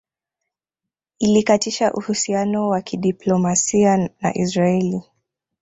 Ilikatisha 1.19 1.93
uhusiano 1.93 2.67
wa 2.69 2.81
kidiplomasia 2.81 4.09
na 4.21 4.37
Israeli 4.37 5.01